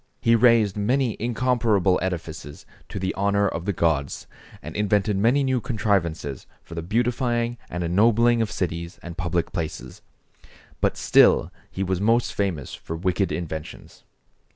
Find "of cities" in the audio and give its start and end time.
8.41-8.99